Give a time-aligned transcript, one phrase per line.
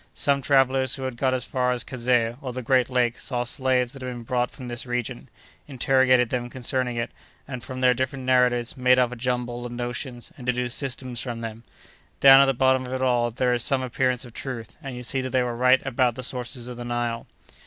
[0.15, 3.91] Some travellers, who had got as far as Kazeh, or the great lakes, saw slaves
[3.93, 5.29] that had been brought from this region;
[5.67, 7.11] interrogated them concerning it,
[7.47, 11.41] and, from their different narratives, made up a jumble of notions, and deduced systems from
[11.41, 11.63] them.
[12.19, 15.03] Down at the bottom of it all there is some appearance of truth; and you
[15.03, 17.27] see that they were right about the sources of the Nile."